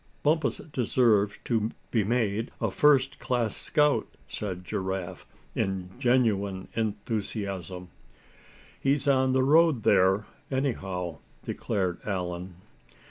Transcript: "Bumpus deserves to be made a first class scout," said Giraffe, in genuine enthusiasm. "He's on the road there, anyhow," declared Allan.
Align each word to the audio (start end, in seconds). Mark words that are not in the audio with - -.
"Bumpus 0.23 0.57
deserves 0.73 1.37
to 1.45 1.69
be 1.91 2.03
made 2.03 2.49
a 2.59 2.71
first 2.71 3.19
class 3.19 3.55
scout," 3.55 4.07
said 4.27 4.63
Giraffe, 4.65 5.27
in 5.53 5.91
genuine 5.99 6.67
enthusiasm. 6.73 7.89
"He's 8.79 9.07
on 9.07 9.33
the 9.33 9.43
road 9.43 9.83
there, 9.83 10.25
anyhow," 10.49 11.19
declared 11.43 11.99
Allan. 12.03 12.55